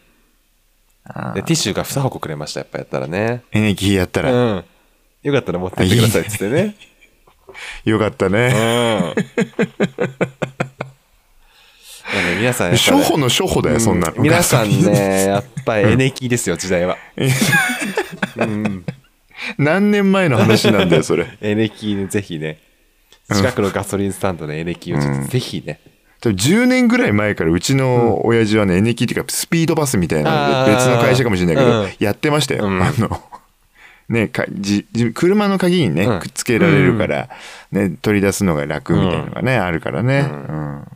[1.35, 4.64] でティッシュが2箱くれましたやっぱやったらねエネキやったら、うん
[5.22, 6.76] よかったら持ってってくださいっつってね
[7.85, 8.33] よかったうん。
[8.35, 8.49] ね。
[8.51, 8.55] な
[12.23, 14.15] ので皆さん初歩の初歩だよ、そんなの。
[14.17, 16.97] う皆さんねやっぱりエネキですよ時代は。
[18.37, 18.85] う ん
[19.59, 21.27] 何年前の話なんだよ、それ。
[21.41, 22.59] エレキねぜひね。
[23.33, 25.81] 近くのガソリンスタンドでエレキをぜひね、
[26.21, 31.91] 多分10年ぐらい前からうちの親父はね、エネキっていうかスピードバスみたいなので別の会社かもしれないけど、うん。
[31.99, 32.67] やってましたよ。
[32.67, 32.83] うん。
[32.83, 33.23] あの、
[34.11, 36.18] ね、かじじ車の鍵にね、うん。
[36.18, 37.29] くっつけられるから、
[37.70, 40.29] ね、取り出すのが楽みたいなのがね、あるからね。
[40.29, 40.88] うん。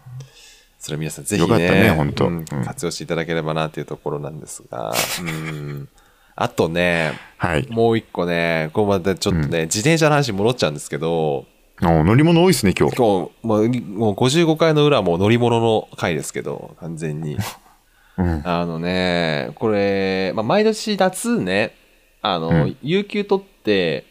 [0.80, 2.44] それ皆さんぜひねよかったねほんとうんうん。
[2.64, 5.88] 活用していただければなっていうところなんですが、うん、
[6.36, 7.66] あとねはい。
[7.70, 11.46] もう一個ねここまでちょっとね、自転車の話に戻っちゃうんですけど。
[11.82, 12.96] お乗り物多いですね、今日。
[12.96, 17.38] 今日もうもう55回の裏はもう乗り物の回ですけど完全に。
[18.18, 18.42] うん。
[18.44, 21.74] あのねこれ、まあ、毎年夏ね
[22.24, 22.76] あの、うん。
[22.82, 24.06] 有給取って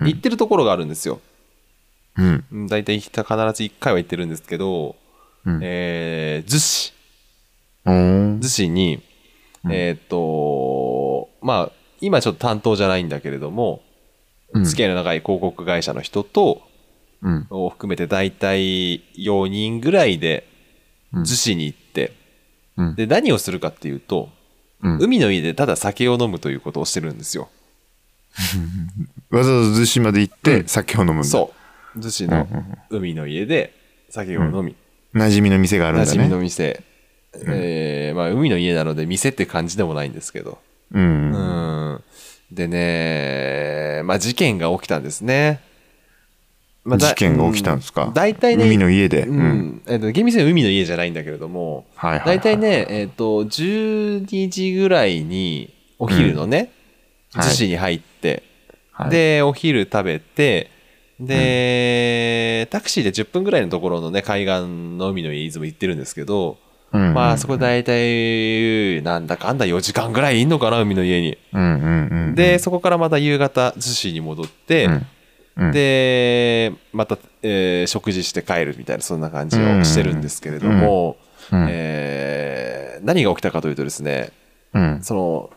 [0.00, 1.20] 行ってるところがあるんですよ、
[2.16, 2.44] うん。
[2.50, 4.96] うん、大体必ず1回は行ってるんですけど、
[5.44, 5.60] うん。
[5.62, 6.94] えー、逗子。
[7.84, 9.02] 逗子に、
[9.64, 9.72] うん。
[9.72, 13.82] えーっとまあ今ちょっと担当じゃないんだけれども、
[14.54, 14.64] うん。
[14.64, 16.62] 付き合いの長い広告会社の人と
[17.20, 17.46] うん。
[17.50, 20.48] を含めて大体4人ぐらいで
[21.12, 21.22] うん。
[21.24, 22.14] 逗子に行って、
[22.78, 22.94] うん。
[22.94, 24.30] で何をするかっていうと、
[24.82, 27.48] うん海の家でただ酒を飲むということをしてるんですよ。
[29.30, 31.24] わざわざ逗子まで行ってうん酒を飲むんだ。
[31.24, 31.52] そ
[31.94, 32.46] う逗子の
[32.90, 33.74] 海の家で
[34.08, 34.76] 酒を飲み、
[35.14, 36.42] 馴染みの店があるんだ馴染みのね。
[36.44, 36.82] 店、
[37.46, 40.58] えーまあ、海の家なので店って感じでもないんですけど、
[40.92, 40.98] う。
[40.98, 42.02] うんん、
[42.52, 45.60] でね、まあ、事件が起きたんですね。
[46.84, 48.06] まあだ事件が起きたんですか？
[48.06, 49.24] う大体ね海の家で。
[49.26, 49.38] ううん。
[49.38, 52.38] んえっと厳密には海の家じゃないんだけれどもはいはいはい。
[52.38, 56.72] 大体ね、えっと12時ぐらいにお昼のね、
[57.32, 57.48] はい。
[57.48, 58.42] 逗子に入って、
[58.92, 60.70] はい、でお昼食べて
[61.20, 66.56] で、タクシーで10分ぐらいのところのね海岸の海の家いつも行ってるんですけど、
[66.92, 71.36] うんまあそこ大体なんだかんだ4時間ぐらいいんのかな海の家に。
[71.52, 72.34] うんうんうん。
[72.34, 75.06] でそこからまた夕方逗子に戻って、うん
[75.56, 75.72] うん。
[75.72, 81.16] でまた、えー食事して帰るみたいなそんな感じをしてるんですけれども、
[81.52, 81.66] うん。
[81.68, 84.30] えー何が起きたかというとですね
[84.74, 85.00] うん。
[85.02, 85.50] その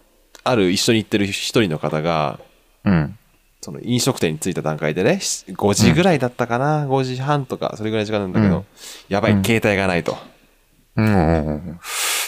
[0.45, 2.39] ある一緒に行ってる一人の方が
[2.85, 3.17] うん。
[3.61, 8.65] その飲食店に着いた段階でね5時ぐらいだったかな、5時半とかそれぐらいの時間なんだけど、うん。
[9.07, 10.17] やばい携帯がないと、
[10.97, 11.05] うん。
[11.05, 11.45] うん。
[11.47, 11.79] うん。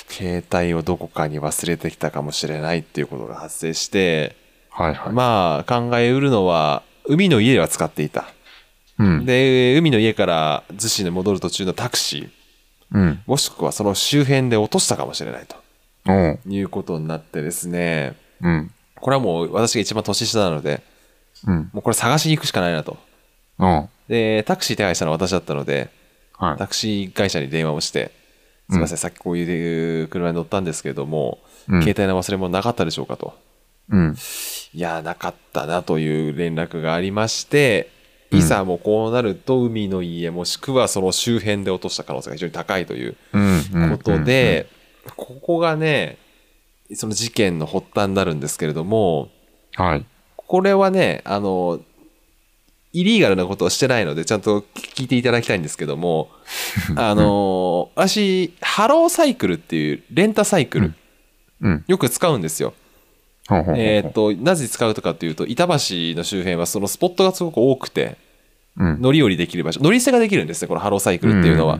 [0.07, 4.37] 携帯をどこかに忘れてきたかもしれないっていうことが発生して、
[4.69, 5.13] はいはい。
[5.13, 8.25] まあ考えうるのは海の家では使っていた。
[8.97, 9.25] うん。
[9.25, 12.29] で海の家から逗子に戻る途中のタクシー。
[12.93, 13.21] うん。
[13.25, 15.55] もしくはその周辺で落としたかもしれないと。
[16.47, 18.15] いうことになってですね。
[18.41, 18.71] うん。
[18.95, 20.81] これはもう私が一番年下なので
[21.47, 21.69] うん。
[21.73, 22.97] もうこれ探しに行くしかないなと。
[24.07, 25.89] でタクシー手配したのは私だったので
[26.37, 26.57] はい。
[26.57, 28.11] タクシー会社に電話をして
[28.69, 31.81] 「すいません、さっきこういう車に乗ったんですけれども、うん。
[31.81, 33.33] 携帯の忘れ物なかったでしょうか?」と
[33.89, 34.15] うん
[34.73, 37.89] 「いやなかったな」という連絡がありまして
[38.31, 44.67] いざもうこうなると海の家もしくはその周辺で落とした可能性が非常に高いといううんことで、
[45.15, 46.17] ここがね
[46.93, 49.29] その事件の発端になるんですけれども
[49.75, 50.05] はい。
[50.35, 51.79] これはねあの
[52.93, 56.29] イリーガルなことをしてないのでちゃんと聞いていただきたいんですけども
[56.95, 60.93] あの私ハローサイクルっていうレンタサイクル、
[61.61, 61.83] うん。
[61.87, 62.73] よく使うんですよ。
[63.49, 65.73] えーっとなぜ使うとかっていうと板橋
[66.15, 68.17] の周辺はそのスポットがすごく多くて
[68.77, 69.01] うん。
[69.01, 71.79] 乗り降りできる場所乗り捨てができるんですねこのハローサイクルっていうのは。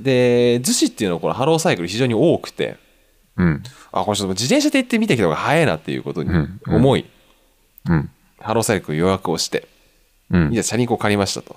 [0.00, 2.76] で逗子っていうのはこのハローサイクル非常に多くて
[3.36, 3.62] うん。
[3.92, 6.30] あこれちょっと自転車で行ってみてきた方が早いなっていうことに
[6.66, 7.06] 思い、
[7.88, 8.10] うん。
[8.40, 9.66] ハローサイクル予約をして
[10.30, 10.52] うん。
[10.52, 11.56] いざチャリンコを借りましたと。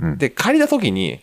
[0.00, 0.18] うん。
[0.18, 1.20] で借りた時に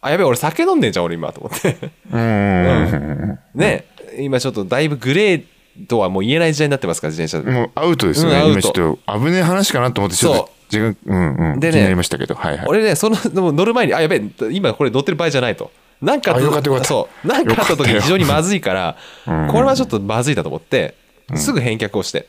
[0.00, 1.76] あやべえ俺酒飲んでんじゃん俺今と思って。
[3.54, 3.84] ね
[4.18, 5.44] 今ちょっとだいぶグレー
[5.88, 7.50] とはもう言えない時代になってますから自転車で。
[7.50, 8.40] もうアウトですよね。
[8.40, 11.60] うん今ちょっと危ねえ話かなと思って、ちょっと自分、うんうん。
[11.60, 12.66] でね気になりましたけど、はいはい。
[12.66, 13.16] 俺ねその
[13.52, 15.70] 乗る前にあやべえ今これ乗ってる場合じゃないと。
[16.00, 20.94] なんかあったそうなんかあった時に非常にまずいからうんこれはちょっとまずいだと思って
[21.34, 22.28] すぐ返却をして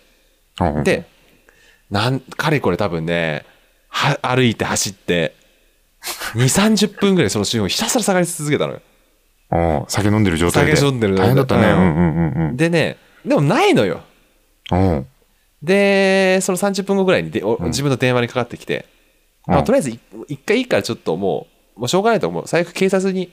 [0.61, 1.05] うんで
[1.91, 3.43] なんかれこれ多分ね
[3.89, 5.35] は歩いて走って
[6.35, 9.85] 2 3 0分ぐらいその周辺をひたすら下がり続けたのよ。
[9.87, 10.75] 酒飲んでる状態で。
[10.75, 11.67] 酒飲んでる大変だったね。
[11.67, 12.57] うんうんうん。
[12.57, 14.01] でねでもないのよ。
[14.71, 15.07] おう
[15.63, 18.85] でその30分後ぐらいにでお自分の電話にかかってきて、
[19.47, 19.53] うん。
[19.55, 22.47] まあ、とりあえずい一回いいからちょっともうもうしょうがないと思う。
[22.47, 23.31] 最悪警察に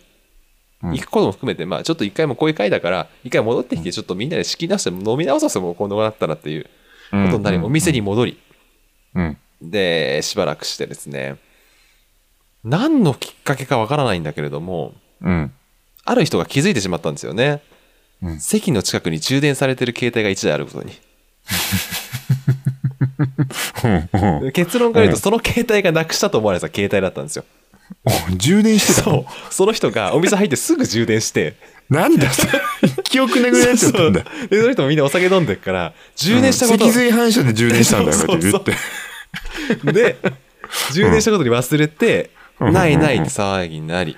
[0.82, 6.68] 行くことも含めて、まあちょっと一回もこういう回だから一回戻ってきてちょっとみんなで仕切り直して飲み直そうもう今度なったらっていうこ
[7.10, 7.64] とになり、うん。
[7.64, 8.40] お店に戻り。
[9.14, 9.36] うん。
[9.62, 11.36] でしばらくしてですね。
[12.64, 15.52] 何のきっかけかわからないんだけれどもうん。
[16.06, 17.62] ある人が気づいてしまったんですよね、
[18.24, 18.40] うん。
[18.40, 20.92] 席の近くに充電されてる携帯が1台あることに。
[23.84, 24.08] うん。
[24.44, 27.44] うん結論から言うとその携帯がなくしたと思われた携帯だったんですよ。
[28.04, 29.52] お充電してたそう。
[29.52, 31.54] その人がお店入ってすぐ充電して。
[31.90, 32.32] なんだ？
[32.32, 32.60] それ
[33.02, 34.24] 記憶なくなっちゃったんだ。
[34.24, 34.48] そう。
[34.48, 38.62] でその人もみんなお酒飲んでるから充電したこと、脊髄反射で充電したんだよ、って言っ
[39.84, 39.92] て。
[39.92, 40.16] で
[40.94, 42.72] 充電したことに忘れて、うん。
[42.72, 44.16] ないないって騒ぎになり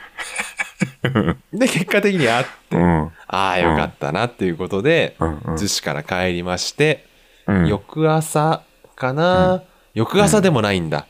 [1.52, 3.10] で結果的にあって、うん。
[3.26, 5.28] ああよかったなっていうことでうん。
[5.28, 5.36] うん。
[5.54, 7.06] 逗子から帰りまして、
[7.46, 7.66] うん。
[7.66, 8.62] 翌朝
[8.94, 9.62] かな、
[9.94, 11.06] 翌朝でもないんだ、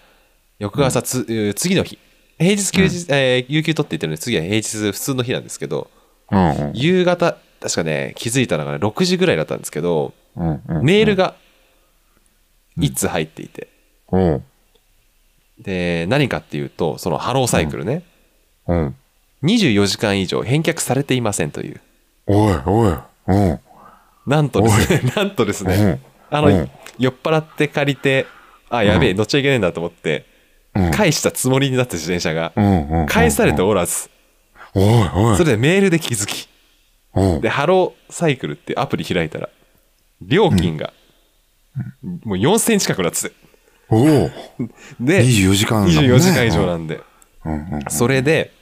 [0.58, 1.98] 翌朝つ、えー次の日。
[2.38, 5.90] 平日休日、えー有給取って言ってるので次は平日普通の日なんですけど
[6.74, 10.12] 夕方確かね気づいたのがね6時ぐらいだったんですけど。
[10.36, 11.34] メールが
[12.76, 13.68] 1通入っていて、
[15.58, 18.02] で何かっていうとそのハローサイクルね、
[18.66, 18.96] うん。
[19.42, 21.80] 24時間以上返却されていませんという。
[22.26, 22.94] おいおい。
[23.28, 23.60] うん。
[24.26, 26.70] なんとですね なんとですねあの、うん。
[26.98, 28.26] 酔っ払って借りて
[28.70, 30.26] あやべえ乗っちゃいけないんだと思って、
[30.74, 30.90] うん。
[30.90, 32.52] 返したつもりになった自転車が。
[33.08, 34.10] 返されておらず、
[34.74, 35.36] おいおい。
[35.36, 36.48] それでメールで気づき
[37.40, 39.48] でハローサイクルってアプリ開いたら
[40.20, 40.92] 料金が
[42.24, 43.32] もう4000円近くなってて。
[43.88, 44.32] おう。
[45.00, 47.00] で24時間だもんね24時間以上なんで、
[47.88, 48.52] それで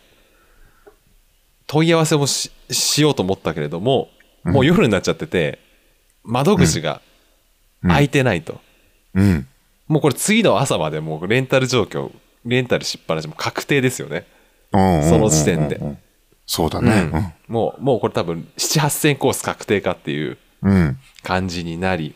[1.74, 4.08] 問い合わせもししようと思ったけれども
[4.44, 5.58] もう夜になっちゃってて
[6.22, 7.02] 窓口が
[7.82, 8.60] 開いてないと、
[9.14, 9.48] うん。
[9.88, 12.12] もうこれ次の朝までもうレンタル状況
[12.44, 14.24] レンタルしっぱなしも確定ですよね、
[14.72, 15.98] うんその時点でうんうんうん。
[16.46, 17.34] そうだね。
[17.48, 20.70] もうもうこれ多分78000コース確定かっていううん。
[20.70, 20.98] うん。
[21.24, 22.14] 感じになり。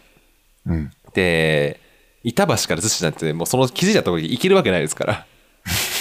[0.66, 0.90] うん。
[1.14, 1.80] で
[2.22, 5.26] 板橋から逗子なんてもうその気づいたところに行けるわけないですから。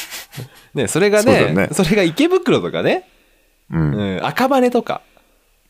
[0.76, 1.70] ねそれがねね。
[1.72, 3.08] それが池袋とかね
[3.72, 3.94] うん。
[3.94, 5.02] うん、赤羽とか、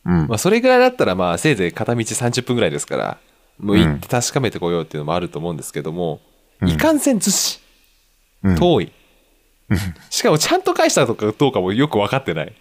[0.06, 0.28] うん。
[0.28, 3.18] まあ、それぐらいだったらまあせいぜい片道30分ぐらいですから
[3.60, 6.20] もう行って確かめてこようっていうのもあると思うんですけども、
[6.62, 6.70] うん。
[6.70, 7.62] いかんせん逗子
[8.44, 8.56] うん。
[8.56, 8.92] 遠い、
[10.10, 12.54] しかもちゃんと返したとかどうかもよく分かってない。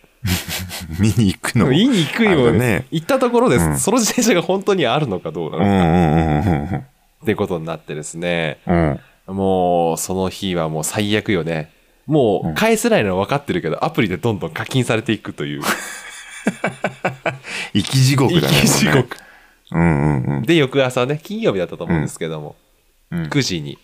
[0.99, 1.69] 見に行くの？
[1.69, 2.87] 言いに行くよ、ね。
[2.91, 3.79] 行ったところで、うん。
[3.79, 6.87] その自転車が本当にあるのかどうなのか、うんうんうん
[7.23, 8.61] ってことになってですね。
[9.27, 11.73] もうその日はもう最悪よね
[12.07, 15.63] もう返せないのは分かってるけど、アプリでどんどん課金されていくという。
[17.75, 18.49] 生き地獄だね。
[18.49, 19.17] 生き地獄。
[19.73, 20.43] うんうんうん。
[20.43, 22.57] で翌朝ね金曜日だったと思うんですけども、
[23.11, 23.23] うん。
[23.25, 23.79] 9時に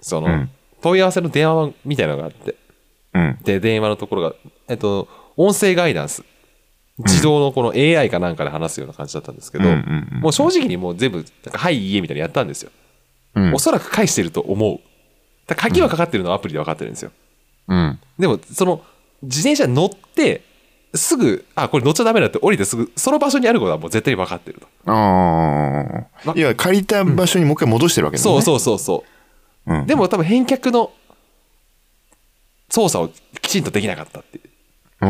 [0.00, 0.50] その、うん。
[0.82, 2.56] 問い合わせの電話みたいなのがあって
[3.14, 3.38] うん。
[3.42, 4.34] で電話のところが
[4.68, 6.24] えっと音声ガイダンス。
[6.98, 12.70] 自動のこの AI かなんかで話すような感じだったんですけど、うんうんうんもう正直にもう全部はいいいえみたいにやったんですよ、
[13.34, 13.54] うん。
[13.54, 14.78] おそらく返してると思う。
[15.48, 17.10] だ鍵はかかってるのはアプリで分かってるんですよ
[17.68, 17.98] うん。
[18.18, 18.82] でもその
[19.22, 20.42] 自転車に乗って
[20.94, 26.32] すぐあこれ乗っちゃダメだって降りてすぐその場所にあることはもう絶対に分かってるとああ。
[26.36, 28.42] いや、借りた場所にもう一回戻してるわけだそうう。
[28.42, 29.04] そうそうそ
[29.66, 29.86] ううん。
[29.86, 30.92] でも多分返却の
[32.68, 34.40] 操作をきちんとできなかったってい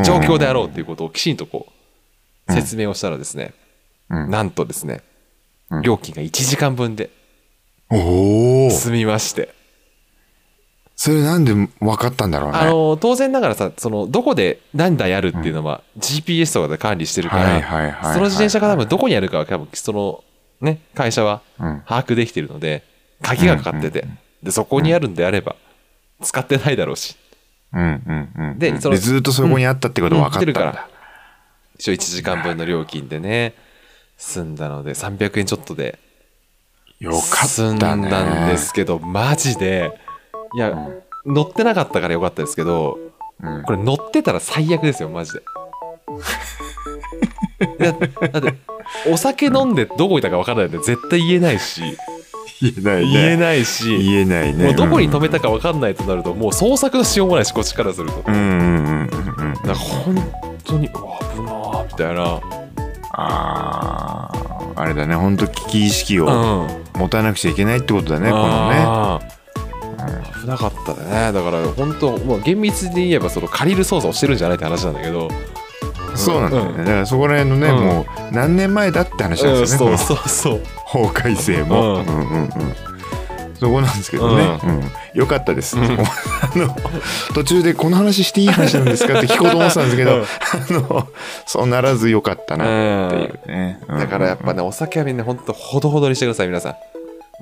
[0.00, 1.72] う状況であろうっていうことをきちんとこ
[2.48, 3.54] う説明をしたらですね、
[4.10, 5.02] うんなんとですね、
[5.70, 7.10] うん料金が1時間分で。
[7.90, 9.54] 済みまして、
[10.96, 12.58] それなんで分かったんだろうね。
[12.58, 20.24] あの当然ながらさそのどこで何台あるっていうのは GPS とかで管理してるから、その自転車が多分どこにあるかは多分その
[20.60, 22.84] ね会社はうん把握できてるので
[23.22, 24.06] 鍵がかかってて、
[24.42, 25.56] でそこにあるんであれば
[26.22, 27.16] 使ってないだろうし
[27.72, 28.58] うんうんうん。
[28.58, 30.88] でそのずっとそこにあったってこと分かったんるかだ。
[31.76, 33.54] 一応1時間分の料金でね
[34.16, 35.98] 済んだので300円ちょっとで
[37.00, 38.08] よか済んったね。
[38.08, 39.98] だんですけどマジで
[40.56, 40.88] いや、
[41.26, 42.98] 乗ってなかったからよかったですけど
[43.42, 45.40] うんこれ乗ってたら最悪ですよマジで
[47.78, 48.54] だって
[49.10, 51.82] お酒飲んでどこいたか分からないんで絶対言えないし
[52.60, 53.12] 言えないね。
[53.12, 54.64] 言えないし言えないね。
[54.66, 60.32] もうどこに止めたか分かんないとなるともう捜索のしようもないしこっちからするとうんうんうんうん本
[60.64, 62.40] 当に危なーみたいな
[63.16, 65.14] ああ、あれだね。
[65.14, 68.30] 本当危機意識をうん持たなくちゃいけないってことだね。
[68.30, 69.23] このね。
[70.44, 75.28] なかったねだから本当もう厳密に言えばその借りる操作をしてるんじゃないって話なんだけど
[76.16, 76.78] そうなんだよね。
[76.78, 79.98] だからそこら辺のね、うんもう何年前だって話なんうんですよね。
[79.98, 81.96] そうそうそうこの法改正も。
[81.96, 82.50] ううんんうんうん。
[83.58, 84.60] そこなんですけどね。
[84.62, 84.82] うん。
[85.14, 85.76] よかったです。
[85.76, 85.98] うん あ
[86.54, 86.76] の
[87.34, 90.26] 途中でこの話していい話なんですかって聞こうと思ってたんですけど、 うんあ
[90.70, 91.08] の
[91.46, 93.80] そうならずよかったなっていうね。
[93.88, 96.74] うんだからやっぱねお酒はみんな本当ほどほどにしてください皆さん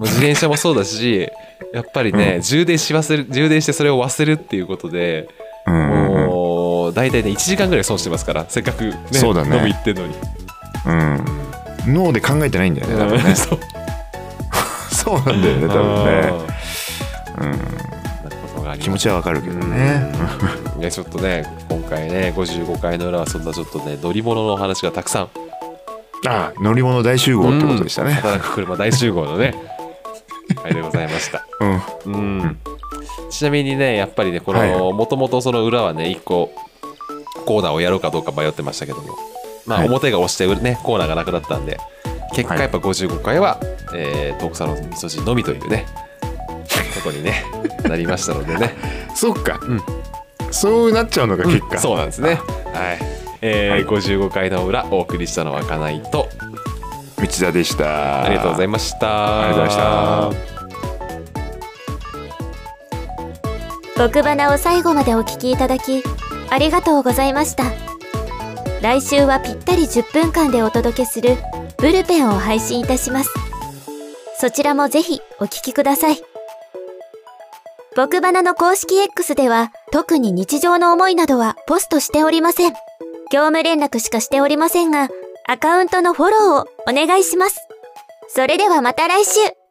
[0.02, 1.30] もう自転車もそうだし
[1.72, 5.28] やっぱりね、充電し忘れ充電してそれを忘れるっていうことで、
[5.66, 6.26] うんうんうん。
[6.26, 9.56] もう大体ね1時間ぐらい損してますからせっかくねそうだね。
[9.56, 10.14] 飲み行ってんのに、
[11.86, 11.94] うん。
[11.94, 13.24] 脳で考えてないんだよね多分ね。
[13.28, 13.58] うんそう。
[14.92, 16.32] そうなんだよね多分ね。
[17.38, 17.50] うん。
[17.52, 20.12] なことがありました気持ちはわかるけどね。
[20.74, 20.80] うん。
[20.82, 25.28] いやちょっとね今回ね55回の裏はそんなちょっとね乗り物の話がたくさん。
[26.24, 28.12] ああ乗り物大集合ってことでしたね。
[28.12, 29.54] 働く車大集合のね
[30.62, 31.46] 回でございました。
[31.60, 32.12] うん。
[32.12, 32.58] うん。
[33.30, 34.70] ちなみにねやっぱりねこはい。
[34.70, 36.52] のもともとその裏はね1個
[37.46, 39.16] コーナーをやろうかどうか迷ってましたけども。
[39.66, 39.88] まあはい。
[39.88, 41.78] 表が押してねコーナーがなくなったんで
[42.34, 42.62] 結果はい。
[42.62, 43.60] やっぱ55回は、
[43.94, 45.86] えー、トークサロン味噌汁のみというね
[47.02, 47.44] ことに、ね、
[47.88, 48.74] なりましたのでね。
[49.14, 49.58] そっか。
[49.62, 49.82] うん。
[50.50, 51.78] そうなっちゃうのが結果。
[51.78, 52.40] そうなんですね。
[52.72, 52.98] はい、
[53.40, 53.84] えーはい。
[53.84, 56.28] 55回の裏お送りしたのはかないと。
[57.18, 58.24] 道田でした。
[58.24, 59.48] ありがとうございました。
[59.48, 60.51] ありがとうございました
[64.02, 66.02] 僕花を最後までお聞きいただき
[66.50, 67.62] ありがとうございました。
[68.82, 71.36] 来週はぴったり10分間でお届けする
[71.78, 73.30] ブルペンを配信いたします。
[74.40, 76.16] そちらもぜひお聞きください。
[77.94, 82.72] 僕花の公式 X では特に日常の思いなどはポストしておりません。
[83.30, 85.10] 業務連絡しかしておりませんが
[85.46, 87.68] アカウントのフォローをお願いします。
[88.30, 89.61] それではまた来週。